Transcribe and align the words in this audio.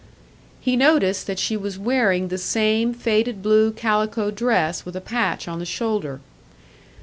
He 0.59 0.75
noticed 0.75 1.27
that 1.27 1.37
she 1.37 1.55
was 1.55 1.77
wearing 1.77 2.29
the 2.29 2.39
same 2.39 2.91
faded 2.91 3.43
blue 3.43 3.71
calico 3.71 4.31
dress 4.31 4.83
with 4.83 4.95
a 4.95 4.99
patch 4.99 5.47
on 5.47 5.59
the 5.59 5.65
shoulder. 5.65 6.21